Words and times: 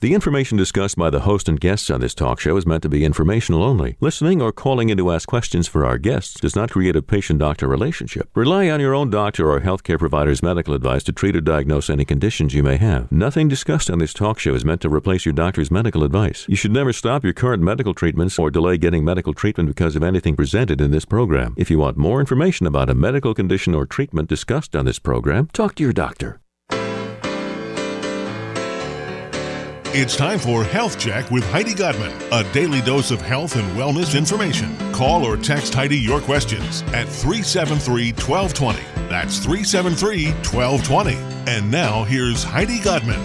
The 0.00 0.14
information 0.14 0.56
discussed 0.56 0.96
by 0.96 1.10
the 1.10 1.20
host 1.20 1.48
and 1.48 1.58
guests 1.58 1.90
on 1.90 2.00
this 2.00 2.14
talk 2.14 2.38
show 2.38 2.56
is 2.56 2.64
meant 2.64 2.84
to 2.84 2.88
be 2.88 3.04
informational 3.04 3.64
only. 3.64 3.96
Listening 3.98 4.40
or 4.40 4.52
calling 4.52 4.90
in 4.90 4.98
to 4.98 5.10
ask 5.10 5.28
questions 5.28 5.66
for 5.66 5.84
our 5.84 5.98
guests 5.98 6.38
does 6.38 6.54
not 6.54 6.70
create 6.70 6.94
a 6.94 7.02
patient 7.02 7.40
doctor 7.40 7.66
relationship. 7.66 8.30
Rely 8.36 8.70
on 8.70 8.78
your 8.78 8.94
own 8.94 9.10
doctor 9.10 9.50
or 9.50 9.60
healthcare 9.60 9.98
provider's 9.98 10.40
medical 10.40 10.72
advice 10.72 11.02
to 11.02 11.12
treat 11.12 11.34
or 11.34 11.40
diagnose 11.40 11.90
any 11.90 12.04
conditions 12.04 12.54
you 12.54 12.62
may 12.62 12.76
have. 12.76 13.10
Nothing 13.10 13.48
discussed 13.48 13.90
on 13.90 13.98
this 13.98 14.14
talk 14.14 14.38
show 14.38 14.54
is 14.54 14.64
meant 14.64 14.82
to 14.82 14.88
replace 14.88 15.26
your 15.26 15.32
doctor's 15.32 15.68
medical 15.68 16.04
advice. 16.04 16.46
You 16.48 16.54
should 16.54 16.70
never 16.70 16.92
stop 16.92 17.24
your 17.24 17.32
current 17.32 17.64
medical 17.64 17.92
treatments 17.92 18.38
or 18.38 18.52
delay 18.52 18.78
getting 18.78 19.04
medical 19.04 19.34
treatment 19.34 19.68
because 19.68 19.96
of 19.96 20.04
anything 20.04 20.36
presented 20.36 20.80
in 20.80 20.92
this 20.92 21.06
program. 21.06 21.54
If 21.58 21.72
you 21.72 21.80
want 21.80 21.96
more 21.96 22.20
information 22.20 22.68
about 22.68 22.88
a 22.88 22.94
medical 22.94 23.34
condition 23.34 23.74
or 23.74 23.84
treatment 23.84 24.28
discussed 24.28 24.76
on 24.76 24.84
this 24.84 25.00
program, 25.00 25.48
talk 25.52 25.74
to 25.74 25.82
your 25.82 25.92
doctor. 25.92 26.40
It's 29.92 30.16
time 30.16 30.38
for 30.38 30.64
Health 30.64 30.98
Check 30.98 31.30
with 31.30 31.50
Heidi 31.50 31.72
Godman, 31.72 32.12
a 32.30 32.44
daily 32.52 32.82
dose 32.82 33.10
of 33.10 33.22
health 33.22 33.56
and 33.56 33.66
wellness 33.74 34.14
information. 34.14 34.76
Call 34.92 35.24
or 35.24 35.38
text 35.38 35.72
Heidi 35.72 35.96
your 35.96 36.20
questions 36.20 36.82
at 36.92 37.08
373 37.08 38.12
1220. 38.12 38.78
That's 39.08 39.38
373 39.38 40.26
1220. 40.26 41.14
And 41.50 41.70
now 41.70 42.04
here's 42.04 42.44
Heidi 42.44 42.80
Godman. 42.80 43.18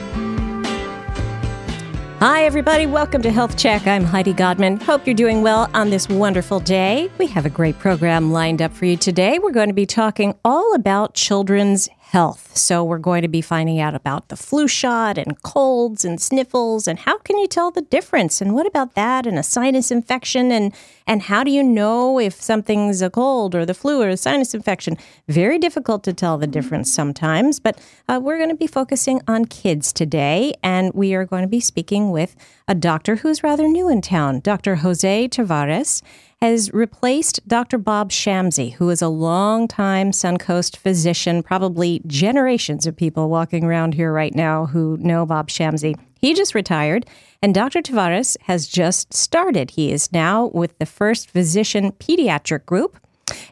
Hi, 2.22 2.46
everybody. 2.46 2.86
Welcome 2.86 3.22
to 3.24 3.32
Health 3.32 3.58
Check. 3.58 3.86
I'm 3.86 4.06
Heidi 4.06 4.32
Godman. 4.32 4.80
Hope 4.80 5.06
you're 5.06 5.14
doing 5.14 5.42
well 5.42 5.70
on 5.74 5.90
this 5.90 6.08
wonderful 6.08 6.62
day. 6.62 7.12
We 7.18 7.28
have 7.28 7.46
a 7.46 7.50
great 7.50 7.78
program 7.78 8.32
lined 8.32 8.62
up 8.62 8.72
for 8.72 8.86
you 8.86 8.96
today. 8.96 9.38
We're 9.38 9.52
going 9.52 9.68
to 9.68 9.74
be 9.74 9.86
talking 9.86 10.34
all 10.46 10.74
about 10.76 11.14
children's 11.14 11.90
health. 12.14 12.56
So, 12.56 12.84
we're 12.84 13.00
going 13.00 13.24
to 13.24 13.28
be 13.28 13.42
finding 13.42 13.80
out 13.80 13.96
about 13.96 14.30
the 14.30 14.38
flu 14.38 14.68
shot 14.68 15.18
and 15.18 15.42
colds 15.42 16.06
and 16.06 16.22
sniffles 16.22 16.88
and 16.88 17.00
how 17.00 17.18
can 17.18 17.38
you 17.40 17.48
tell 17.48 17.72
the 17.72 17.82
difference? 17.82 18.40
And 18.40 18.54
what 18.54 18.68
about 18.68 18.94
that 18.94 19.26
and 19.26 19.40
a 19.40 19.44
sinus 19.44 19.90
infection? 19.90 20.52
And, 20.52 20.74
and 21.08 21.24
how 21.24 21.44
do 21.44 21.50
you 21.50 21.64
know 21.64 22.20
if 22.20 22.34
something's 22.34 23.02
a 23.02 23.10
cold 23.10 23.56
or 23.56 23.66
the 23.66 23.74
flu 23.74 24.02
or 24.02 24.10
a 24.10 24.18
sinus 24.18 24.54
infection? 24.54 24.96
Very 25.28 25.58
difficult 25.58 26.04
to 26.04 26.14
tell 26.14 26.38
the 26.38 26.48
difference 26.48 26.94
sometimes, 26.94 27.60
but 27.60 27.80
uh, 28.08 28.20
we're 28.22 28.38
going 28.38 28.50
to 28.50 28.56
be 28.56 28.68
focusing 28.68 29.20
on 29.28 29.46
kids 29.46 29.92
today. 29.92 30.54
And 30.62 30.94
we 30.94 31.16
are 31.16 31.26
going 31.26 31.42
to 31.42 31.48
be 31.48 31.60
speaking 31.60 32.12
with 32.12 32.36
a 32.68 32.76
doctor 32.76 33.18
who's 33.18 33.44
rather 33.44 33.68
new 33.68 33.90
in 33.90 34.02
town, 34.02 34.40
Dr. 34.40 34.76
Jose 34.76 35.30
Tavares 35.30 36.02
has 36.44 36.74
replaced 36.74 37.40
Dr. 37.48 37.78
Bob 37.78 38.12
Shamsi, 38.12 38.74
who 38.74 38.90
is 38.90 39.02
a 39.02 39.08
longtime 39.08 40.12
Suncoast 40.12 40.76
physician, 40.76 41.42
probably 41.42 42.02
generations 42.06 42.86
of 42.86 42.98
people 42.98 43.30
walking 43.30 43.64
around 43.64 43.94
here 43.94 44.12
right 44.12 44.36
now 44.36 44.66
who 44.66 44.98
know 44.98 45.26
Bob 45.26 45.48
Shamsi. 45.48 45.98
He 46.20 46.34
just 46.34 46.54
retired, 46.54 47.06
and 47.42 47.56
Dr. 47.56 47.82
Tavares 47.82 48.36
has 48.42 48.68
just 48.68 49.14
started. 49.14 49.72
He 49.72 49.94
is 49.94 50.12
now 50.12 50.48
with 50.48 50.78
the 50.80 50.86
First 50.86 51.30
Physician 51.30 51.94
Pediatric 51.94 52.66
Group. 52.66 53.00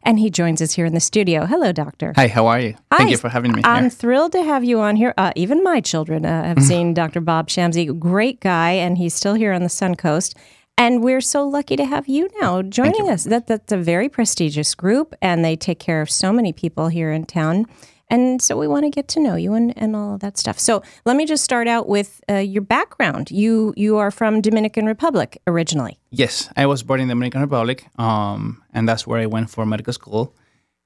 And 0.04 0.20
he 0.20 0.30
joins 0.30 0.62
us 0.62 0.74
here 0.74 0.86
in 0.86 0.94
the 0.94 1.00
studio. 1.00 1.46
Hello, 1.46 1.72
doctor. 1.72 2.12
Hi, 2.18 2.28
how 2.28 2.46
are 2.48 2.60
you? 2.60 2.76
Hi. 2.92 2.98
Thank 2.98 3.12
you 3.12 3.18
for 3.18 3.30
having 3.30 3.54
me. 3.54 3.62
I'm 3.64 3.84
here. 3.84 3.90
thrilled 3.90 4.34
to 4.34 4.44
have 4.44 4.66
you 4.66 4.82
on 4.82 4.98
here. 4.98 5.14
Uh, 5.18 5.32
even 5.38 5.64
my 5.64 5.80
children 5.80 6.26
uh, 6.26 6.44
have 6.44 6.62
seen 6.62 6.94
Dr. 6.94 7.22
Bob 7.22 7.48
Shamsi. 7.48 7.98
Great 7.98 8.42
guy, 8.42 8.72
and 8.72 8.98
he's 8.98 9.14
still 9.14 9.36
here 9.36 9.54
on 9.54 9.62
the 9.62 9.70
Suncoast. 9.70 10.36
And 10.78 11.04
we're 11.04 11.22
so 11.22 11.48
lucky 11.48 11.76
to 11.76 11.86
have 11.86 12.08
you 12.08 12.30
now 12.42 12.62
joining 12.64 13.06
you. 13.06 13.12
us. 13.12 13.26
That 13.26 13.48
that's 13.48 13.72
a 13.72 13.78
very 13.78 14.10
prestigious 14.10 14.74
group, 14.76 15.14
and 15.22 15.46
they 15.46 15.56
take 15.56 15.80
care 15.80 16.02
of 16.02 16.10
so 16.10 16.34
many 16.34 16.54
people 16.54 16.88
here 16.88 17.12
in 17.12 17.26
town. 17.26 17.68
And 18.12 18.42
so 18.42 18.58
we 18.58 18.68
want 18.68 18.84
to 18.84 18.90
get 18.90 19.08
to 19.10 19.22
know 19.22 19.36
you 19.36 19.54
and, 19.54 19.74
and 19.78 19.96
all 19.96 20.16
of 20.16 20.20
that 20.20 20.38
stuff. 20.38 20.60
So 20.60 20.84
let 21.06 21.16
me 21.16 21.26
just 21.26 21.46
start 21.46 21.68
out 21.70 21.88
with 21.88 22.20
uh, 22.30 22.36
your 22.36 22.62
background. 22.62 23.32
You 23.32 23.74
you 23.78 23.98
are 23.98 24.12
from 24.12 24.42
Dominican 24.42 24.86
Republic 24.86 25.42
originally. 25.48 25.98
Yes, 26.10 26.50
I 26.58 26.66
was 26.66 26.84
born 26.84 27.00
in 27.00 27.08
the 27.08 27.14
Dominican 27.14 27.42
Republic, 27.42 27.88
um, 27.98 28.62
and 28.74 28.88
that's 28.88 29.08
where 29.08 29.22
I 29.22 29.28
went 29.28 29.50
for 29.50 29.66
medical 29.66 29.94
school. 29.94 30.36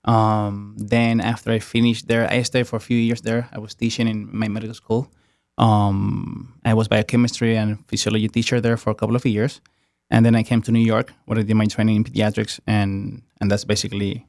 Um, 0.06 0.75
then 0.78 1.19
after 1.19 1.51
I 1.51 1.59
finished 1.59 2.07
there, 2.07 2.31
I 2.31 2.44
stayed 2.44 2.68
for 2.68 2.75
a 2.75 2.79
few 2.79 2.97
years 2.97 3.22
there. 3.22 3.50
I 3.51 3.57
was 3.59 3.74
teaching 3.74 4.07
in 4.07 4.29
my 4.31 4.47
medical 4.47 4.75
school. 4.75 5.12
Um, 5.57 6.53
I 6.63 6.74
was 6.75 6.88
biochemistry 6.88 7.57
and 7.57 7.84
physiology 7.88 8.28
teacher 8.28 8.62
there 8.62 8.78
for 8.78 8.91
a 8.91 8.95
couple 8.95 9.16
of 9.16 9.25
years, 9.25 9.62
and 10.09 10.25
then 10.25 10.35
I 10.35 10.43
came 10.43 10.61
to 10.63 10.71
New 10.71 10.85
York 10.85 11.13
where 11.25 11.39
I 11.39 11.43
did 11.43 11.55
my 11.55 11.66
training 11.66 11.95
in 11.97 12.03
pediatrics, 12.03 12.59
and 12.67 13.21
and 13.41 13.51
that's 13.51 13.66
basically 13.66 14.25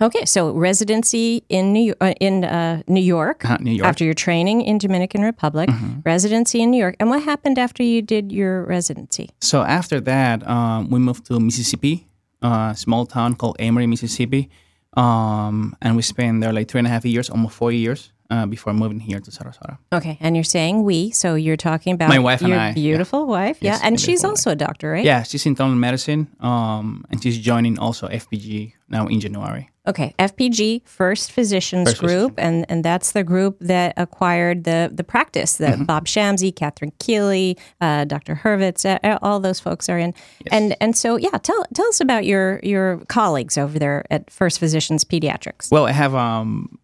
Okay, 0.00 0.26
so 0.26 0.52
residency 0.52 1.42
in 1.48 1.72
New 1.72 1.94
uh, 2.00 2.12
in 2.20 2.44
uh, 2.44 2.82
New 2.86 3.00
York. 3.00 3.48
uh, 3.48 3.56
New 3.60 3.70
York. 3.70 3.80
Mm-hmm. 3.80 3.86
After 3.88 4.04
your 4.04 4.14
training 4.14 4.60
in 4.60 4.78
Dominican 4.78 5.22
Republic, 5.22 5.70
residency 6.04 6.60
in 6.60 6.70
New 6.70 6.78
York. 6.78 6.96
And 7.00 7.08
what 7.08 7.22
happened 7.22 7.58
after 7.58 7.82
you 7.82 8.02
did 8.02 8.30
your 8.30 8.64
residency? 8.66 9.30
So 9.40 9.62
after 9.62 10.00
that, 10.00 10.46
um, 10.46 10.90
we 10.90 10.98
moved 10.98 11.24
to 11.26 11.40
Mississippi, 11.40 12.06
a 12.42 12.74
small 12.76 13.06
town 13.06 13.36
called 13.36 13.56
Amory, 13.58 13.86
Mississippi, 13.86 14.50
um, 14.96 15.74
and 15.80 15.96
we 15.96 16.02
spent 16.02 16.42
there 16.42 16.52
like 16.52 16.68
three 16.68 16.80
and 16.80 16.86
a 16.86 16.90
half 16.90 17.04
years, 17.06 17.30
almost 17.30 17.54
four 17.54 17.72
years, 17.72 18.12
uh, 18.30 18.46
before 18.46 18.72
moving 18.72 19.00
here 19.00 19.20
to 19.20 19.30
Sarasota. 19.30 19.78
Okay, 19.92 20.18
and 20.20 20.36
you're 20.36 20.44
saying 20.44 20.82
we, 20.82 21.10
so 21.10 21.34
you're 21.34 21.56
talking 21.56 21.92
about 21.94 22.08
My 22.08 22.18
wife 22.18 22.40
and 22.40 22.50
your 22.50 22.58
I, 22.58 22.68
yeah. 22.68 22.72
beautiful 22.74 23.26
wife, 23.26 23.58
Yes, 23.60 23.80
yeah, 23.80 23.86
and 23.86 24.00
she's 24.00 24.22
beautiful 24.22 24.30
also 24.30 24.50
a 24.50 24.56
doctor, 24.56 24.90
right? 24.90 25.04
Yeah, 25.04 25.22
she's 25.22 25.46
in 25.46 25.52
internal 25.52 25.74
medicine, 25.76 26.28
um, 26.40 27.04
and 27.10 27.22
she's 27.22 27.38
joining 27.38 27.78
also 27.78 28.08
FPG 28.08 28.72
now 28.88 29.06
in 29.06 29.20
January. 29.20 29.70
Okay, 29.88 30.14
FPG, 30.18 30.82
First 30.84 31.30
Physicians 31.30 31.90
First 31.90 32.00
Group, 32.00 32.34
and 32.38 32.66
and 32.68 32.84
that's 32.84 33.12
the 33.12 33.22
group 33.22 33.56
that 33.60 33.94
acquired 33.96 34.64
the 34.64 34.90
the 34.92 35.04
practice 35.04 35.58
that 35.58 35.76
Mm-hmm. 35.76 35.84
Bob 35.84 36.06
Shamsi, 36.06 36.54
Catherine 36.54 36.92
Keeley, 36.98 37.56
uh, 37.80 38.04
Dr. 38.04 38.34
Hurwitz, 38.34 38.84
uh, 38.84 39.18
all 39.20 39.40
those 39.40 39.60
folks 39.60 39.88
are 39.88 39.98
in. 39.98 40.14
And 40.50 40.74
and 40.80 40.96
so 40.96 41.16
yeah, 41.16 41.36
tell 41.42 41.64
tell 41.74 41.86
us 41.88 42.00
about 42.00 42.24
your 42.24 42.60
your 42.62 42.98
colleagues 43.08 43.58
over 43.58 43.78
there 43.78 44.04
at 44.10 44.30
First 44.30 44.58
Physicians 44.58 45.04
Pediatrics. 45.04 45.70
Well, 45.70 45.86
I 45.86 45.92
have 45.92 46.14
um, 46.14 46.78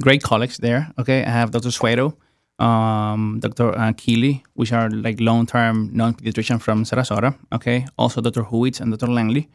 great 0.00 0.22
colleagues 0.22 0.58
there. 0.58 0.92
Okay, 0.98 1.24
I 1.24 1.30
have 1.30 1.50
Dr. 1.50 1.70
Suero, 1.70 2.16
um, 2.58 3.40
Dr. 3.40 3.76
Uh, 3.76 3.92
Keeley, 3.92 4.44
which 4.54 4.72
are 4.72 4.90
like 4.90 5.20
long-term 5.20 5.90
non-pediatrician 5.92 6.60
from 6.60 6.84
Sarasota. 6.84 7.36
Okay, 7.52 7.86
also 7.98 8.20
Dr. 8.20 8.42
Hurwitz 8.44 8.80
and 8.80 8.90
Dr. 8.90 9.12
Langley. 9.12 9.48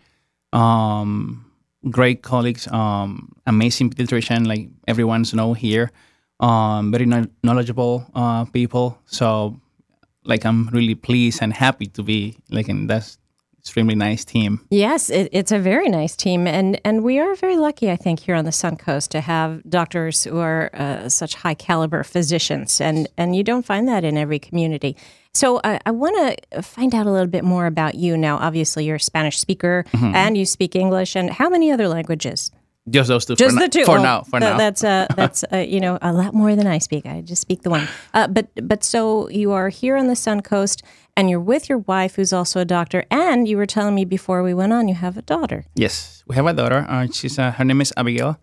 Um, 0.53 1.45
great 1.89 2.21
colleagues, 2.21 2.67
um, 2.67 3.31
amazing 3.45 3.89
pediatrician, 3.89 4.47
like 4.47 4.69
everyone's 4.87 5.33
know 5.33 5.53
here. 5.53 5.91
Um, 6.39 6.91
very 6.91 7.05
kno- 7.05 7.27
knowledgeable 7.43 8.05
uh, 8.15 8.45
people. 8.45 8.97
So, 9.05 9.59
like, 10.23 10.45
I'm 10.45 10.67
really 10.69 10.95
pleased 10.95 11.41
and 11.41 11.53
happy 11.53 11.87
to 11.87 12.03
be 12.03 12.37
like 12.49 12.69
in 12.69 12.87
that 12.87 13.17
extremely 13.69 13.93
nice 13.93 14.25
team. 14.25 14.59
Yes, 14.71 15.11
it, 15.11 15.29
it's 15.31 15.51
a 15.51 15.59
very 15.59 15.89
nice 15.89 16.15
team, 16.15 16.47
and 16.47 16.81
and 16.83 17.03
we 17.03 17.19
are 17.19 17.35
very 17.35 17.55
lucky, 17.55 17.91
I 17.91 17.95
think, 17.95 18.19
here 18.19 18.33
on 18.33 18.45
the 18.45 18.51
Suncoast 18.51 19.09
to 19.09 19.21
have 19.21 19.61
doctors 19.69 20.23
who 20.23 20.39
are 20.39 20.71
uh, 20.73 21.07
such 21.07 21.35
high 21.35 21.53
caliber 21.53 22.03
physicians, 22.03 22.81
and 22.81 23.07
and 23.15 23.35
you 23.35 23.43
don't 23.43 23.65
find 23.65 23.87
that 23.87 24.03
in 24.03 24.17
every 24.17 24.39
community. 24.39 24.97
So 25.35 25.57
uh, 25.57 25.77
I 25.85 25.91
want 25.91 26.15
to 26.51 26.61
find 26.63 26.95
out 26.95 27.05
a 27.05 27.11
little 27.11 27.27
bit 27.27 27.43
more 27.43 27.67
about 27.67 27.93
you 27.93 28.17
now. 28.17 28.37
Obviously, 28.37 28.85
you're 28.85 28.95
a 28.95 28.99
Spanish 28.99 29.37
speaker, 29.37 29.85
and 29.93 30.35
you 30.35 30.45
speak 30.45 30.75
English, 30.75 31.15
and 31.15 31.29
how 31.29 31.49
many 31.49 31.71
other 31.71 31.87
languages? 31.87 32.51
Just 32.89 33.07
those 33.09 33.25
two. 33.25 33.35
Just 33.35 33.55
for, 33.55 33.59
the 33.59 33.65
no- 33.65 33.67
two. 33.67 33.85
For 33.85 33.93
Well, 33.95 34.03
now. 34.03 34.21
For 34.23 34.39
th- 34.39 34.51
now. 34.51 34.57
That's 34.57 34.83
uh, 34.83 35.07
that's 35.15 35.43
uh, 35.51 35.57
you 35.57 35.79
know 35.79 35.97
a 36.01 36.13
lot 36.13 36.33
more 36.33 36.55
than 36.55 36.67
I 36.67 36.77
speak. 36.79 37.05
I 37.05 37.21
just 37.21 37.41
speak 37.41 37.61
the 37.63 37.69
one. 37.69 37.87
Uh, 38.13 38.27
but 38.27 38.47
but 38.67 38.83
so 38.83 39.29
you 39.29 39.51
are 39.51 39.69
here 39.69 39.95
on 39.97 40.07
the 40.07 40.15
Sun 40.15 40.41
Coast, 40.41 40.83
and 41.15 41.29
you're 41.29 41.39
with 41.39 41.69
your 41.69 41.79
wife, 41.79 42.15
who's 42.15 42.33
also 42.33 42.59
a 42.59 42.65
doctor, 42.65 43.05
and 43.11 43.47
you 43.47 43.57
were 43.57 43.65
telling 43.65 43.95
me 43.95 44.05
before 44.05 44.43
we 44.43 44.53
went 44.53 44.73
on, 44.73 44.87
you 44.87 44.95
have 44.95 45.17
a 45.17 45.21
daughter, 45.21 45.65
Yes, 45.75 46.23
we 46.27 46.35
have 46.35 46.45
a 46.47 46.53
daughter. 46.53 46.85
Uh, 46.89 47.07
she's 47.11 47.37
uh, 47.39 47.51
her 47.51 47.65
name 47.65 47.81
is 47.81 47.93
Abigail, 47.97 48.37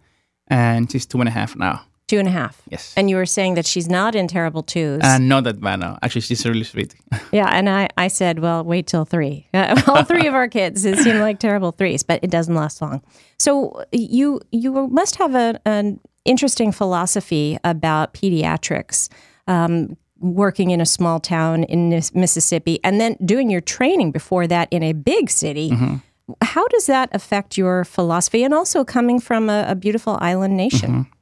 and 0.48 0.90
she's 0.90 1.06
two 1.06 1.20
and 1.20 1.28
a 1.28 1.32
half 1.32 1.56
now. 1.56 1.82
Two 2.08 2.18
and 2.18 2.28
a 2.28 2.30
half. 2.30 2.62
Yes. 2.70 2.94
And 2.96 3.10
you 3.10 3.16
were 3.16 3.26
saying 3.26 3.54
that 3.54 3.66
she's 3.66 3.88
not 3.88 4.14
in 4.14 4.28
terrible 4.28 4.62
twos. 4.62 5.00
And 5.02 5.28
not 5.28 5.44
that 5.44 5.60
bad 5.60 5.80
now. 5.80 5.98
Actually, 6.02 6.20
she's 6.22 6.46
really 6.46 6.64
sweet. 6.64 6.94
yeah, 7.32 7.48
and 7.52 7.68
I, 7.68 7.88
I 7.96 8.08
said, 8.08 8.38
well, 8.38 8.62
wait 8.64 8.86
till 8.86 9.04
three. 9.04 9.48
All 9.86 10.04
three 10.04 10.26
of 10.26 10.34
our 10.34 10.48
kids, 10.48 10.84
it 10.84 10.98
seemed 10.98 11.20
like 11.20 11.38
terrible 11.38 11.72
threes, 11.72 12.02
but 12.02 12.20
it 12.22 12.30
doesn't 12.30 12.54
last 12.54 12.80
long. 12.80 13.02
So 13.38 13.84
you 13.92 14.40
you 14.52 14.88
must 14.88 15.16
have 15.16 15.34
a, 15.34 15.60
an 15.64 16.00
interesting 16.24 16.72
philosophy 16.72 17.58
about 17.64 18.14
pediatrics. 18.14 19.08
Um, 19.46 19.96
working 20.18 20.70
in 20.70 20.80
a 20.80 20.86
small 20.86 21.20
town 21.20 21.62
in 21.64 21.90
Mississippi 21.90 22.80
and 22.82 22.98
then 22.98 23.16
doing 23.24 23.50
your 23.50 23.60
training 23.60 24.12
before 24.12 24.46
that 24.46 24.66
in 24.70 24.82
a 24.82 24.94
big 24.94 25.28
city. 25.28 25.70
Mm-hmm. 25.70 25.96
How 26.42 26.66
does 26.68 26.86
that 26.86 27.10
affect 27.12 27.58
your 27.58 27.84
philosophy 27.84 28.42
and 28.42 28.54
also 28.54 28.82
coming 28.82 29.20
from 29.20 29.50
a, 29.50 29.66
a 29.68 29.74
beautiful 29.74 30.16
island 30.20 30.56
nation? 30.56 30.90
Mm-hmm. 30.90 31.15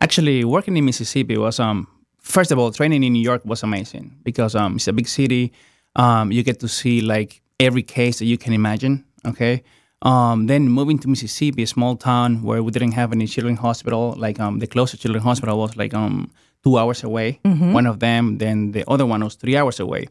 Actually, 0.00 0.44
working 0.44 0.76
in 0.76 0.84
Mississippi 0.84 1.36
was 1.36 1.58
um 1.60 1.86
first 2.20 2.50
of 2.52 2.58
all, 2.58 2.70
training 2.70 3.02
in 3.02 3.12
New 3.12 3.22
York 3.22 3.42
was 3.44 3.62
amazing 3.62 4.16
because 4.22 4.54
um 4.54 4.76
it's 4.76 4.88
a 4.88 4.92
big 4.92 5.08
city. 5.08 5.52
Um, 5.96 6.30
you 6.30 6.42
get 6.42 6.60
to 6.60 6.68
see 6.68 7.00
like 7.00 7.40
every 7.58 7.82
case 7.82 8.18
that 8.18 8.26
you 8.26 8.36
can 8.38 8.52
imagine. 8.52 9.04
Okay. 9.24 9.62
Um, 10.02 10.46
then 10.46 10.68
moving 10.68 10.98
to 10.98 11.08
Mississippi, 11.08 11.62
a 11.62 11.66
small 11.66 11.96
town 11.96 12.42
where 12.42 12.62
we 12.62 12.70
didn't 12.70 12.92
have 12.92 13.12
any 13.12 13.26
children's 13.26 13.60
hospital. 13.60 14.14
Like 14.18 14.38
um, 14.38 14.58
the 14.58 14.66
closest 14.66 15.02
children's 15.02 15.24
hospital 15.24 15.58
was 15.58 15.74
like 15.76 15.94
um, 15.94 16.30
two 16.62 16.76
hours 16.78 17.02
away. 17.02 17.40
One 17.72 17.86
of 17.86 17.98
them, 18.00 18.38
then 18.38 18.72
the 18.72 18.84
other 18.88 19.06
one 19.06 19.24
was 19.24 19.36
three 19.36 19.56
hours 19.56 19.80
away. 19.80 20.06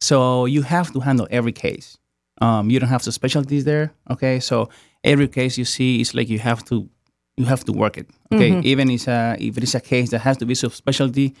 So 0.00 0.46
you 0.46 0.62
have 0.62 0.92
to 0.92 1.00
handle 1.00 1.26
every 1.30 1.52
case. 1.52 1.98
Um, 2.40 2.70
you 2.70 2.78
don't 2.78 2.88
have 2.88 3.02
the 3.02 3.12
specialties 3.12 3.64
there. 3.64 3.92
Okay, 4.10 4.40
so 4.40 4.68
every 5.02 5.26
case 5.26 5.58
you 5.58 5.64
see 5.64 6.00
is 6.00 6.14
like 6.14 6.28
you 6.28 6.38
have 6.38 6.64
to 6.66 6.88
you 7.36 7.44
have 7.44 7.64
to 7.64 7.72
work 7.72 7.98
it. 7.98 8.06
Okay, 8.32 8.60
even 8.60 8.90
if, 8.90 9.08
a, 9.08 9.36
if 9.38 9.56
it 9.56 9.62
is 9.62 9.74
a 9.74 9.80
case 9.80 10.10
that 10.10 10.20
has 10.20 10.36
to 10.38 10.46
be 10.46 10.54
subspecialty, 10.54 11.34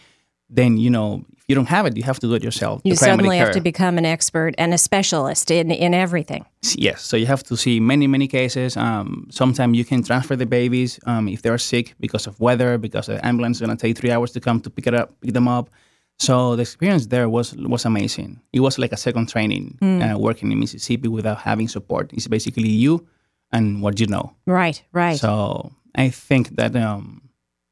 then 0.48 0.76
you 0.76 0.90
know 0.90 1.24
if 1.36 1.44
you 1.48 1.54
don't 1.54 1.68
have 1.68 1.86
it, 1.86 1.96
you 1.96 2.02
have 2.02 2.18
to 2.18 2.26
do 2.26 2.34
it 2.34 2.42
yourself. 2.42 2.80
You 2.84 2.96
suddenly 2.96 3.38
have 3.38 3.52
to 3.52 3.60
become 3.60 3.98
an 3.98 4.04
expert 4.04 4.54
and 4.58 4.74
a 4.74 4.78
specialist 4.78 5.50
in, 5.50 5.70
in 5.70 5.94
everything. 5.94 6.44
Yes, 6.74 7.02
so 7.02 7.16
you 7.16 7.26
have 7.26 7.44
to 7.44 7.56
see 7.56 7.78
many, 7.78 8.08
many 8.08 8.26
cases. 8.26 8.76
Um, 8.76 9.28
sometimes 9.30 9.76
you 9.76 9.84
can 9.84 10.02
transfer 10.02 10.34
the 10.34 10.46
babies 10.46 10.98
um, 11.06 11.28
if 11.28 11.42
they're 11.42 11.58
sick 11.58 11.94
because 12.00 12.26
of 12.26 12.38
weather, 12.40 12.78
because 12.78 13.06
the 13.06 13.24
ambulance 13.24 13.58
is 13.58 13.60
going 13.66 13.76
to 13.76 13.80
take 13.80 13.96
three 13.96 14.10
hours 14.10 14.32
to 14.32 14.40
come 14.40 14.60
to 14.60 14.70
pick 14.70 14.86
it 14.86 14.94
up, 14.94 15.20
pick 15.20 15.34
them 15.34 15.46
up. 15.46 15.70
So 16.18 16.56
the 16.56 16.62
experience 16.62 17.06
there 17.06 17.28
was 17.28 17.54
was 17.56 17.84
amazing. 17.84 18.40
It 18.52 18.60
was 18.60 18.78
like 18.78 18.92
a 18.92 18.96
second 18.96 19.28
training 19.28 19.78
uh, 19.82 20.18
working 20.18 20.50
in 20.50 20.58
Mississippi 20.58 21.08
without 21.08 21.38
having 21.38 21.68
support. 21.68 22.12
It's 22.12 22.26
basically 22.26 22.68
you 22.68 23.06
and 23.52 23.82
what 23.82 24.00
you 24.00 24.06
know. 24.06 24.34
Right, 24.46 24.82
right. 24.92 25.18
So 25.18 25.72
I 25.96 26.10
think 26.10 26.50
that 26.56 26.76
um, 26.76 27.22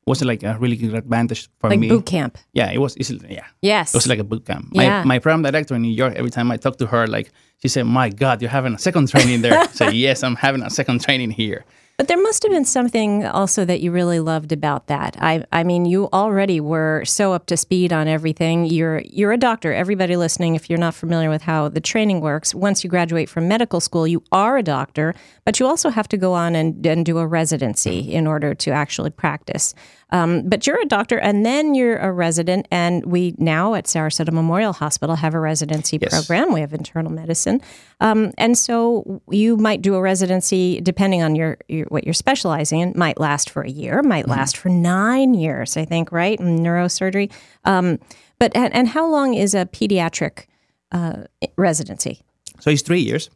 was 0.07 0.23
like 0.25 0.43
a 0.43 0.57
really 0.59 0.77
good 0.77 0.95
advantage 0.95 1.49
for 1.59 1.71
like 1.71 1.79
me. 1.79 1.89
Like 1.89 1.99
boot 1.99 2.07
camp. 2.07 2.39
Yeah, 2.53 2.71
it 2.71 2.79
was. 2.79 2.97
Yeah, 3.29 3.47
Yes. 3.63 3.95
it 3.95 3.97
was 3.99 4.07
like 4.07 4.19
a 4.19 4.25
boot 4.25 4.45
camp. 4.45 4.69
Yeah. 4.73 5.01
My, 5.01 5.05
my 5.05 5.19
program 5.19 5.43
director 5.43 5.75
in 5.75 5.83
New 5.83 5.93
York, 5.93 6.15
every 6.17 6.31
time 6.31 6.51
I 6.51 6.57
talk 6.57 6.77
to 6.79 6.87
her, 6.87 7.07
like 7.07 7.33
she 7.63 7.69
said, 7.69 7.85
"My 7.85 8.09
God, 8.11 8.41
you're 8.43 8.51
having 8.51 8.75
a 8.75 8.79
second 8.79 9.09
training 9.09 9.43
there." 9.43 9.69
so 9.73 9.89
"Yes, 9.89 10.23
I'm 10.23 10.37
having 10.37 10.63
a 10.63 10.71
second 10.71 11.01
training 11.03 11.31
here." 11.31 11.65
But 11.97 12.09
there 12.09 12.21
must 12.21 12.43
have 12.43 12.51
been 12.51 12.65
something 12.65 13.25
also 13.25 13.65
that 13.65 13.81
you 13.81 13.93
really 13.93 14.19
loved 14.19 14.51
about 14.51 14.89
that. 14.89 15.17
I 15.21 15.45
I 15.53 15.63
mean, 15.63 15.85
you 15.85 16.09
already 16.13 16.61
were 16.61 17.05
so 17.05 17.33
up 17.33 17.47
to 17.47 17.57
speed 17.57 17.93
on 17.93 18.09
everything. 18.09 18.65
You're 18.65 19.01
you're 19.09 19.31
a 19.31 19.37
doctor. 19.39 19.73
Everybody 19.73 20.17
listening, 20.17 20.57
if 20.57 20.69
you're 20.69 20.79
not 20.79 20.95
familiar 20.95 21.31
with 21.31 21.43
how 21.43 21.69
the 21.69 21.81
training 21.81 22.21
works, 22.21 22.53
once 22.53 22.83
you 22.83 22.91
graduate 22.91 23.29
from 23.29 23.47
medical 23.47 23.81
school, 23.81 24.09
you 24.09 24.25
are 24.33 24.59
a 24.59 24.63
doctor, 24.63 25.15
but 25.45 25.61
you 25.61 25.67
also 25.67 25.89
have 25.89 26.09
to 26.09 26.17
go 26.17 26.33
on 26.33 26.57
and, 26.57 26.85
and 26.85 27.07
do 27.07 27.19
a 27.19 27.27
residency 27.29 28.13
in 28.13 28.27
order 28.27 28.55
to 28.57 28.73
actually 28.73 29.11
practice. 29.11 29.73
Um, 30.11 30.49
but 30.49 30.67
you're 30.67 30.81
a 30.81 30.87
doctor, 30.87 31.19
and 31.19 31.45
then 31.47 31.75
you're 31.75 31.97
a 31.97 32.13
resident, 32.13 32.69
and 32.71 33.05
we 33.07 33.35
now 33.39 33.75
at 33.75 33.87
Sarasota 33.87 34.33
Memorial 34.33 34.73
Hospital 34.73 35.17
have 35.17 35.35
a 35.35 35.41
residency 35.41 35.99
Yes. 36.01 36.11
program. 36.27 36.53
We 36.53 36.61
have 36.61 36.73
internal 36.73 37.11
medicine, 37.11 37.61
um, 38.01 38.33
and 38.39 38.57
so 38.57 39.23
you 39.31 39.57
might 39.57 39.83
do 39.83 39.95
a 39.95 40.01
residency 40.01 40.81
depending 40.81 41.23
on 41.23 41.37
your, 41.37 41.59
your 41.69 41.87
what 41.87 42.05
you're 42.05 42.15
specializing 42.15 42.81
in. 42.81 42.93
Might 42.97 43.19
last 43.19 43.51
for 43.51 43.63
a 43.63 43.71
year, 43.71 44.03
might 44.03 44.29
last 44.29 44.57
for 44.57 44.69
nine 44.69 45.35
years, 45.35 45.77
I 45.77 45.85
think, 45.85 46.13
right? 46.13 46.39
In 46.39 46.59
neurosurgery. 46.59 47.33
Um, 47.65 47.99
but 48.39 48.55
and, 48.57 48.75
and 48.75 48.89
how 48.89 49.09
long 49.11 49.35
is 49.35 49.55
a 49.55 49.67
pediatric 49.67 50.47
uh, 50.93 51.25
residency? 51.57 52.23
So 52.61 52.71
it's 52.71 52.83
three 52.83 53.01
years 53.01 53.31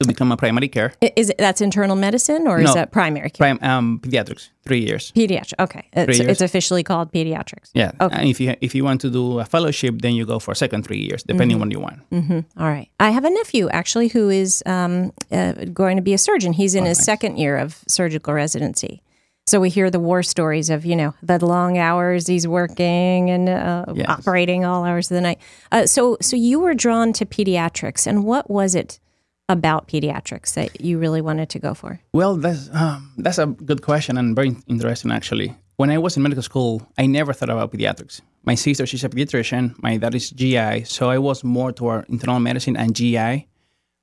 to 0.00 0.06
become 0.06 0.30
a 0.30 0.36
primary 0.36 0.68
care. 0.68 0.92
Is 1.16 1.30
it 1.30 1.38
that's 1.38 1.60
internal 1.60 1.96
medicine 1.96 2.46
or 2.46 2.60
is 2.60 2.72
that 2.74 2.92
primary 2.92 3.30
care? 3.30 3.56
Prime 3.56 3.58
um, 3.62 4.00
pediatrics, 4.00 4.50
three 4.64 4.78
years. 4.80 5.12
Pediatric. 5.12 5.54
Okay, 5.58 5.88
it's, 5.92 6.20
it's 6.20 6.40
officially 6.40 6.84
called 6.84 7.12
pediatrics. 7.12 7.70
Yeah. 7.74 7.90
Okay. 8.00 8.16
And 8.16 8.28
if 8.28 8.40
you 8.40 8.54
if 8.60 8.74
you 8.76 8.84
want 8.84 9.00
to 9.00 9.10
do 9.10 9.40
a 9.40 9.44
fellowship, 9.44 10.00
then 10.00 10.14
you 10.14 10.24
go 10.24 10.38
for 10.38 10.52
a 10.52 10.56
second 10.56 10.84
three 10.86 10.98
years, 11.00 11.22
depending 11.24 11.48
Mm-hmm. 11.58 11.62
on 11.62 11.68
what 11.68 11.72
you 11.72 12.28
want. 12.30 12.46
All 12.56 12.68
right. 12.68 12.88
I 13.00 13.10
have 13.10 13.24
a 13.24 13.30
nephew 13.30 13.68
actually 13.70 14.08
who 14.08 14.28
is 14.28 14.62
um, 14.66 15.12
uh, 15.32 15.52
going 15.72 15.96
to 15.96 16.02
be 16.02 16.12
a 16.14 16.18
surgeon. 16.18 16.52
He's 16.52 16.76
Oh, 16.76 16.80
in 16.80 16.84
his 16.84 17.02
second 17.02 17.38
year 17.38 17.56
of 17.56 17.78
surgical 17.88 18.34
residency. 18.34 19.02
So 19.48 19.58
we 19.60 19.70
hear 19.70 19.90
the 19.90 19.98
war 19.98 20.22
stories 20.22 20.68
of 20.70 20.84
you 20.84 20.94
know 20.94 21.14
the 21.22 21.44
long 21.44 21.76
hours 21.78 22.26
he's 22.28 22.46
working 22.46 23.30
and 23.30 23.48
uh, 23.48 23.86
Yes. 23.94 24.08
operating 24.08 24.64
all 24.64 24.84
hours 24.84 25.10
of 25.10 25.16
the 25.16 25.22
night. 25.22 25.38
Uh, 25.72 25.86
so 25.86 26.18
so 26.20 26.36
you 26.36 26.60
were 26.60 26.74
drawn 26.74 27.12
to 27.14 27.26
pediatrics, 27.26 28.06
and 28.06 28.22
what 28.24 28.48
was 28.48 28.74
it 28.76 29.00
about 29.48 29.88
pediatrics 29.88 30.54
that 30.54 30.80
you 30.80 30.98
really 30.98 31.20
wanted 31.20 31.48
to 31.50 31.58
go 31.58 31.74
for? 31.74 32.00
Well, 32.12 32.36
that's 32.36 32.68
um, 32.72 33.12
that's 33.16 33.38
a 33.38 33.46
good 33.46 33.82
question 33.82 34.18
and 34.18 34.36
very 34.36 34.56
interesting 34.66 35.10
actually. 35.10 35.56
When 35.76 35.90
I 35.90 35.98
was 35.98 36.16
in 36.16 36.22
medical 36.22 36.42
school, 36.42 36.82
I 36.98 37.06
never 37.06 37.32
thought 37.32 37.50
about 37.50 37.72
pediatrics. 37.72 38.20
My 38.44 38.56
sister, 38.56 38.84
she's 38.86 39.04
a 39.04 39.08
pediatrician. 39.08 39.80
My 39.82 39.96
dad 39.96 40.14
is 40.14 40.30
GI, 40.30 40.84
so 40.84 41.08
I 41.08 41.18
was 41.18 41.44
more 41.44 41.72
toward 41.72 42.08
internal 42.08 42.40
medicine 42.40 42.76
and 42.76 42.94
GI. 42.94 43.46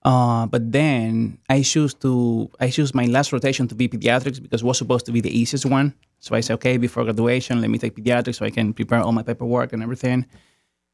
Uh, 0.03 0.45
but 0.45 0.71
then 0.71 1.39
I 1.50 1.63
choose 1.63 1.94
to 1.95 2.50
I 2.59 2.69
choose 2.69 2.94
my 2.94 3.06
last 3.06 3.33
rotation 3.33 3.68
to 3.68 3.75
be 3.75 3.88
pediatrics 3.88 4.41
because 4.41 4.62
it 4.62 4.65
was 4.65 4.77
supposed 4.77 5.06
to 5.07 5.12
be 5.12 5.19
the 5.19 5.36
easiest 5.38 5.65
one. 5.65 5.94
So 6.19 6.36
I 6.36 6.41
said, 6.41 6.53
okay, 6.56 6.77
before 6.77 7.03
graduation, 7.03 7.59
let 7.59 7.69
me 7.69 7.77
take 7.77 7.95
pediatrics 7.95 8.36
so 8.36 8.45
I 8.45 8.51
can 8.51 8.74
prepare 8.74 9.01
all 9.01 9.12
my 9.12 9.24
paperwork 9.24 9.74
and 9.74 9.83
everything. 9.83 10.25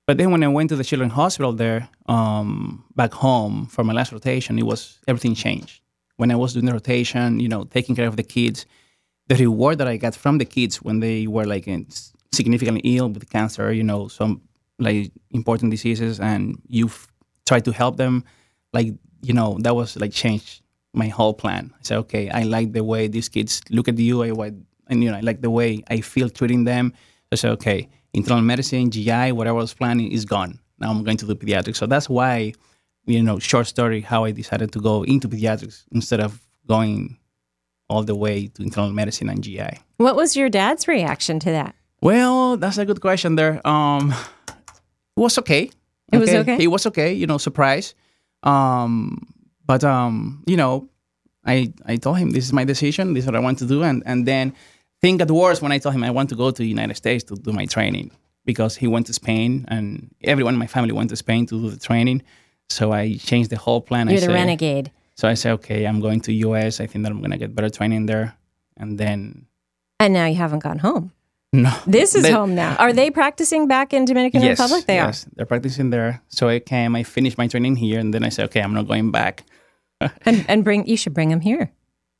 But 0.07 0.17
then 0.17 0.31
when 0.31 0.43
I 0.43 0.47
went 0.47 0.69
to 0.69 0.75
the 0.75 0.83
children's 0.83 1.13
hospital 1.13 1.53
there, 1.53 1.87
um, 2.07 2.83
back 2.95 3.13
home 3.13 3.67
for 3.67 3.83
my 3.83 3.93
last 3.93 4.11
rotation, 4.11 4.57
it 4.57 4.65
was 4.65 4.99
everything 5.07 5.35
changed. 5.35 5.81
When 6.17 6.31
I 6.31 6.35
was 6.35 6.53
doing 6.53 6.65
the 6.65 6.73
rotation, 6.73 7.39
you 7.39 7.47
know, 7.47 7.63
taking 7.65 7.95
care 7.95 8.07
of 8.07 8.17
the 8.17 8.23
kids, 8.23 8.65
the 9.27 9.35
reward 9.35 9.77
that 9.77 9.87
I 9.87 9.97
got 9.97 10.15
from 10.15 10.37
the 10.37 10.45
kids 10.45 10.81
when 10.81 10.99
they 10.99 11.27
were 11.27 11.45
like 11.45 11.67
significantly 12.33 12.81
ill 12.83 13.09
with 13.09 13.29
cancer, 13.29 13.71
you 13.71 13.83
know, 13.83 14.07
some 14.07 14.41
like 14.79 15.11
important 15.29 15.71
diseases, 15.71 16.19
and 16.19 16.59
you 16.67 16.89
try 17.45 17.59
to 17.59 17.71
help 17.71 17.97
them, 17.97 18.23
like 18.73 18.87
you 19.21 19.33
know, 19.33 19.57
that 19.61 19.75
was 19.75 19.95
like 19.97 20.11
changed 20.11 20.61
my 20.93 21.07
whole 21.07 21.33
plan. 21.33 21.71
I 21.75 21.83
said, 21.83 21.97
okay, 21.99 22.29
I 22.29 22.43
like 22.43 22.73
the 22.73 22.83
way 22.83 23.07
these 23.07 23.29
kids 23.29 23.61
look 23.69 23.87
at 23.87 23.97
you, 23.97 24.23
I 24.23 24.51
and 24.87 25.03
you 25.03 25.11
know, 25.11 25.17
I 25.17 25.21
like 25.21 25.41
the 25.41 25.49
way 25.49 25.83
I 25.89 26.01
feel 26.01 26.29
treating 26.29 26.65
them. 26.65 26.93
I 27.31 27.35
said, 27.35 27.51
okay, 27.51 27.87
internal 28.13 28.43
medicine, 28.43 28.91
GI, 28.91 29.31
whatever 29.31 29.57
I 29.57 29.61
was 29.61 29.73
planning 29.73 30.11
is 30.11 30.25
gone. 30.25 30.59
Now 30.79 30.91
I'm 30.91 31.03
going 31.03 31.17
to 31.17 31.25
do 31.25 31.35
pediatrics. 31.35 31.77
So 31.77 31.85
that's 31.85 32.09
why, 32.09 32.53
you 33.05 33.21
know, 33.21 33.39
short 33.39 33.67
story, 33.67 34.01
how 34.01 34.23
I 34.25 34.31
decided 34.31 34.71
to 34.73 34.79
go 34.79 35.03
into 35.03 35.27
pediatrics 35.27 35.83
instead 35.91 36.19
of 36.19 36.41
going 36.67 37.17
all 37.89 38.03
the 38.03 38.15
way 38.15 38.47
to 38.47 38.63
internal 38.63 38.91
medicine 38.91 39.29
and 39.29 39.43
GI. 39.43 39.79
What 39.97 40.15
was 40.15 40.35
your 40.35 40.49
dad's 40.49 40.87
reaction 40.87 41.39
to 41.39 41.51
that? 41.51 41.75
Well, 42.01 42.57
that's 42.57 42.77
a 42.77 42.85
good 42.85 43.01
question 43.01 43.35
there. 43.35 43.65
Um, 43.67 44.13
it 44.47 45.19
was 45.19 45.37
okay. 45.37 45.69
It 46.11 46.17
was 46.17 46.33
okay? 46.33 46.57
It 46.59 46.67
was 46.67 46.85
okay. 46.87 47.13
You 47.13 47.27
know, 47.27 47.37
surprise. 47.37 47.93
Um, 48.43 49.27
but 49.65 49.83
um, 49.83 50.43
you 50.47 50.57
know, 50.57 50.89
I 51.45 51.73
I 51.85 51.97
told 51.97 52.17
him 52.17 52.31
this 52.31 52.45
is 52.45 52.53
my 52.53 52.63
decision. 52.65 53.13
This 53.13 53.23
is 53.23 53.27
what 53.27 53.35
I 53.35 53.39
want 53.39 53.59
to 53.59 53.65
do, 53.65 53.83
and 53.83 54.03
and 54.05 54.25
then 54.25 54.53
thing 55.01 55.17
got 55.17 55.29
worse 55.31 55.61
when 55.61 55.71
I 55.71 55.77
told 55.79 55.95
him 55.95 56.03
I 56.03 56.11
want 56.11 56.29
to 56.29 56.35
go 56.35 56.51
to 56.51 56.61
the 56.61 56.67
United 56.67 56.95
States 56.95 57.23
to 57.25 57.35
do 57.35 57.51
my 57.51 57.65
training 57.65 58.11
because 58.45 58.75
he 58.75 58.87
went 58.87 59.07
to 59.07 59.13
Spain 59.13 59.65
and 59.67 60.13
everyone 60.23 60.53
in 60.53 60.59
my 60.59 60.67
family 60.67 60.91
went 60.91 61.09
to 61.09 61.15
Spain 61.15 61.45
to 61.47 61.59
do 61.61 61.69
the 61.69 61.79
training. 61.79 62.21
So 62.69 62.91
I 62.91 63.15
changed 63.17 63.49
the 63.49 63.57
whole 63.57 63.81
plan. 63.81 64.07
I 64.07 64.11
You're 64.11 64.21
the 64.21 64.25
said- 64.27 64.33
renegade. 64.33 64.91
So 65.15 65.27
I 65.27 65.35
said, 65.35 65.51
okay, 65.53 65.85
I'm 65.85 65.99
going 65.99 66.21
to 66.21 66.31
US. 66.47 66.79
I 66.79 66.87
think 66.87 67.03
that 67.03 67.11
I'm 67.11 67.21
gonna 67.21 67.37
get 67.37 67.53
better 67.53 67.69
training 67.69 68.05
there, 68.07 68.33
and 68.77 68.97
then 68.97 69.45
And 69.99 70.13
now 70.13 70.25
you 70.25 70.35
haven't 70.35 70.63
gone 70.63 70.79
home. 70.79 71.11
no, 71.53 71.71
This 71.85 72.15
is 72.15 72.23
They- 72.23 72.31
home 72.31 72.55
now. 72.55 72.75
Are 72.79 72.93
they 72.93 73.11
practicing 73.11 73.67
back 73.67 73.93
in 73.93 74.05
Dominican 74.05 74.41
yes, 74.41 74.57
Republic? 74.57 74.85
They 74.87 74.95
yes, 74.95 75.25
they're 75.35 75.45
practicing 75.45 75.89
there. 75.91 76.21
So 76.29 76.47
I 76.47 76.59
came, 76.59 76.95
I 76.95 77.03
finished 77.03 77.37
my 77.37 77.47
training 77.47 77.75
here, 77.75 77.99
and 77.99 78.13
then 78.13 78.23
I 78.23 78.29
said, 78.29 78.45
okay, 78.45 78.61
I'm 78.61 78.73
not 78.73 78.87
going 78.87 79.11
back. 79.11 79.43
And, 80.25 80.45
and 80.47 80.63
bring 80.63 80.87
you 80.87 80.97
should 80.97 81.13
bring 81.13 81.29
them 81.29 81.41
here. 81.41 81.71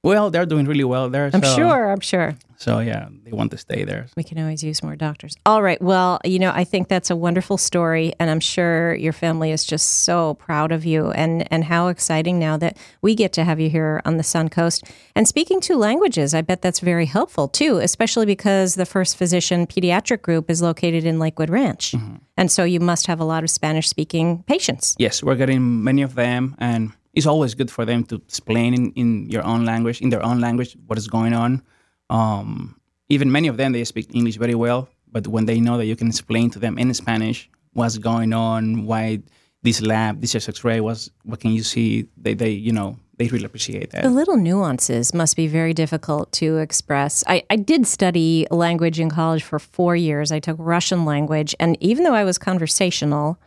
Well, 0.04 0.32
they're 0.32 0.48
doing 0.48 0.66
really 0.66 0.84
well 0.84 1.10
there. 1.10 1.30
I'm 1.32 1.44
so, 1.44 1.56
sure. 1.56 1.92
I'm 1.92 2.00
sure. 2.00 2.36
So 2.58 2.80
yeah, 2.80 3.08
they 3.24 3.32
want 3.32 3.52
to 3.52 3.58
stay 3.58 3.84
there. 3.84 4.08
We 4.16 4.24
can 4.24 4.40
always 4.40 4.64
use 4.64 4.84
more 4.84 4.96
doctors. 4.96 5.36
All 5.46 5.62
right. 5.64 5.82
Well, 5.82 6.20
you 6.24 6.40
know, 6.40 6.52
I 6.54 6.64
think 6.64 6.88
that's 6.90 7.10
a 7.10 7.16
wonderful 7.16 7.58
story, 7.58 8.14
and 8.20 8.30
I'm 8.30 8.40
sure 8.40 8.96
your 8.96 9.14
family 9.14 9.52
is 9.52 9.64
just 9.64 10.04
so 10.04 10.36
proud 10.36 10.72
of 10.72 10.86
you, 10.86 11.12
and 11.12 11.52
and 11.52 11.64
how 11.64 11.88
exciting 11.88 12.40
now 12.40 12.58
that 12.58 12.78
we 13.02 13.16
get 13.16 13.34
to 13.34 13.44
have 13.44 13.60
you 13.60 13.70
here 13.70 14.02
on 14.06 14.18
the 14.18 14.24
Sun 14.24 14.50
Coast 14.50 14.84
and 15.16 15.28
speaking 15.28 15.60
two 15.60 15.78
languages. 15.78 16.34
I 16.34 16.42
bet 16.42 16.62
that's 16.62 16.80
very 16.80 17.06
helpful 17.06 17.48
too, 17.48 17.78
especially 17.78 18.26
because 18.26 18.76
the 18.76 18.86
First 18.86 19.18
Physician 19.18 19.68
Pediatric 19.68 20.22
Group 20.22 20.50
is 20.50 20.62
located 20.62 21.06
in 21.06 21.20
Lakewood 21.20 21.50
Ranch, 21.50 21.92
mm-hmm. 21.92 22.18
and 22.38 22.52
so 22.52 22.64
you 22.64 22.80
must 22.80 23.08
have 23.08 23.20
a 23.20 23.26
lot 23.26 23.44
of 23.44 23.50
Spanish-speaking 23.50 24.44
patients. 24.48 24.96
Yes, 25.00 25.24
we're 25.24 25.36
getting 25.36 25.84
many 25.84 26.02
of 26.02 26.14
them, 26.16 26.56
and 26.60 26.92
it's 27.14 27.26
always 27.26 27.54
good 27.54 27.70
for 27.70 27.86
them 27.86 28.04
to 28.06 28.16
explain 28.16 28.74
in, 28.74 28.92
in 28.94 29.30
your 29.30 29.44
own 29.44 29.66
language, 29.66 30.02
in 30.02 30.10
their 30.10 30.24
own 30.24 30.40
language, 30.40 30.78
what 30.88 30.98
is 30.98 31.08
going 31.08 31.34
on. 31.34 31.62
Um, 32.10 32.80
even 33.10 33.32
many 33.32 33.48
of 33.48 33.58
them, 33.58 33.74
they 33.74 33.84
speak 33.84 34.14
English 34.14 34.38
very 34.38 34.56
well, 34.56 34.88
but 35.12 35.28
when 35.28 35.46
they 35.46 35.60
know 35.60 35.78
that 35.78 35.86
you 35.86 35.96
can 35.96 36.08
explain 36.08 36.50
to 36.52 36.60
them 36.60 36.78
in 36.78 36.94
Spanish 36.94 37.50
what's 37.74 37.98
going 37.98 38.34
on, 38.34 38.86
why 38.86 39.22
this 39.64 39.82
lab, 39.82 40.22
this 40.22 40.36
X-ray, 40.36 40.80
was 40.80 41.12
what 41.24 41.40
can 41.40 41.52
you 41.52 41.64
see? 41.64 42.08
They, 42.18 42.34
they, 42.34 42.50
you 42.50 42.72
know, 42.72 42.98
they 43.18 43.28
really 43.28 43.46
appreciate 43.46 43.92
that. 43.92 44.04
The 44.04 44.10
little 44.10 44.38
nuances 44.38 45.14
must 45.14 45.36
be 45.36 45.48
very 45.48 45.74
difficult 45.74 46.32
to 46.34 46.58
express. 46.58 47.24
I, 47.28 47.44
I 47.50 47.56
did 47.58 47.86
study 47.86 48.48
language 48.50 49.00
in 49.00 49.10
college 49.10 49.44
for 49.44 49.60
four 49.60 49.96
years. 49.96 50.32
I 50.32 50.40
took 50.40 50.58
Russian 50.60 51.06
language, 51.06 51.54
and 51.60 51.78
even 51.82 52.04
though 52.04 52.16
I 52.16 52.24
was 52.24 52.38
conversational, 52.38 53.38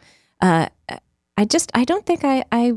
uh, 0.40 0.68
I 1.37 1.44
just 1.44 1.73
I 1.75 1.85
don't 1.85 2.06
think 2.06 2.25
I, 2.25 2.44
I 2.52 2.75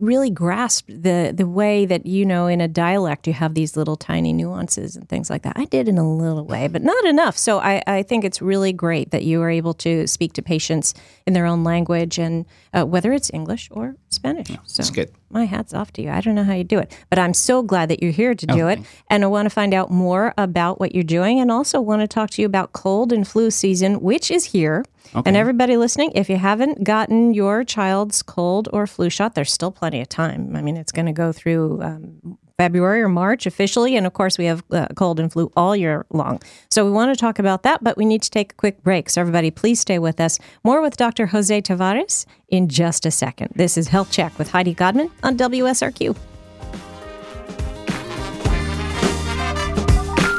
really 0.00 0.30
grasped 0.30 0.88
the 0.88 1.32
the 1.34 1.46
way 1.46 1.86
that 1.86 2.04
you 2.06 2.24
know 2.26 2.46
in 2.46 2.60
a 2.60 2.68
dialect 2.68 3.26
you 3.26 3.32
have 3.32 3.54
these 3.54 3.76
little 3.76 3.96
tiny 3.96 4.32
nuances 4.32 4.96
and 4.96 5.08
things 5.08 5.30
like 5.30 5.42
that. 5.42 5.56
I 5.56 5.64
did 5.66 5.88
in 5.88 5.98
a 5.98 6.08
little 6.16 6.44
way, 6.44 6.68
but 6.68 6.82
not 6.82 7.04
enough. 7.04 7.38
So 7.38 7.58
I, 7.58 7.82
I 7.86 8.02
think 8.02 8.24
it's 8.24 8.42
really 8.42 8.72
great 8.72 9.10
that 9.12 9.22
you 9.24 9.40
are 9.42 9.50
able 9.50 9.74
to 9.74 10.06
speak 10.06 10.32
to 10.34 10.42
patients 10.42 10.94
in 11.26 11.32
their 11.32 11.46
own 11.46 11.64
language 11.64 12.18
and 12.18 12.44
uh, 12.72 12.84
whether 12.84 13.12
it's 13.12 13.30
English 13.32 13.68
or 13.70 13.96
Spanish. 14.08 14.48
so 14.66 14.82
good. 14.92 15.10
My 15.30 15.44
hat's 15.46 15.74
off 15.74 15.92
to 15.94 16.02
you. 16.02 16.10
I 16.10 16.20
don't 16.20 16.36
know 16.36 16.44
how 16.44 16.54
you 16.54 16.62
do 16.64 16.78
it, 16.78 16.96
but 17.10 17.18
I'm 17.18 17.34
so 17.34 17.62
glad 17.62 17.88
that 17.90 18.00
you're 18.02 18.12
here 18.12 18.34
to 18.36 18.46
do 18.46 18.68
it. 18.68 18.78
And 19.10 19.24
I 19.24 19.26
want 19.26 19.46
to 19.46 19.50
find 19.50 19.74
out 19.74 19.90
more 19.90 20.32
about 20.38 20.78
what 20.78 20.94
you're 20.94 21.02
doing 21.02 21.40
and 21.40 21.50
also 21.50 21.80
want 21.80 22.02
to 22.02 22.06
talk 22.08 22.30
to 22.30 22.42
you 22.42 22.46
about 22.46 22.72
cold 22.72 23.12
and 23.12 23.26
flu 23.26 23.50
season, 23.50 24.00
which 24.00 24.30
is 24.30 24.44
here. 24.44 24.84
And 25.26 25.36
everybody 25.36 25.76
listening, 25.76 26.12
if 26.14 26.30
you 26.30 26.36
haven't 26.36 26.82
gotten 26.84 27.34
your 27.34 27.62
child's 27.64 28.22
cold 28.22 28.68
or 28.72 28.86
flu 28.86 29.10
shot, 29.10 29.34
there's 29.34 29.52
still 29.52 29.70
plenty 29.84 30.00
of 30.00 30.08
time. 30.08 30.56
I 30.56 30.62
mean, 30.62 30.78
it's 30.78 30.92
going 30.92 31.04
to 31.04 31.12
go 31.12 31.30
through 31.30 31.82
um, 31.82 32.38
February 32.56 33.02
or 33.02 33.08
March 33.10 33.44
officially. 33.44 33.96
And 33.96 34.06
of 34.06 34.14
course, 34.14 34.38
we 34.38 34.46
have 34.46 34.64
uh, 34.70 34.86
cold 34.96 35.20
and 35.20 35.30
flu 35.30 35.52
all 35.58 35.76
year 35.76 36.06
long. 36.08 36.40
So 36.70 36.86
we 36.86 36.90
want 36.90 37.14
to 37.14 37.20
talk 37.20 37.38
about 37.38 37.64
that, 37.64 37.84
but 37.84 37.98
we 37.98 38.06
need 38.06 38.22
to 38.22 38.30
take 38.30 38.52
a 38.52 38.54
quick 38.54 38.82
break. 38.82 39.10
So 39.10 39.20
everybody, 39.20 39.50
please 39.50 39.80
stay 39.80 39.98
with 39.98 40.22
us. 40.22 40.38
More 40.64 40.80
with 40.80 40.96
Dr. 40.96 41.26
Jose 41.26 41.60
Tavares 41.60 42.24
in 42.48 42.70
just 42.70 43.04
a 43.04 43.10
second. 43.10 43.52
This 43.54 43.76
is 43.76 43.88
Health 43.88 44.10
Check 44.10 44.38
with 44.38 44.50
Heidi 44.50 44.72
Godman 44.72 45.10
on 45.22 45.36
WSRQ. 45.36 46.33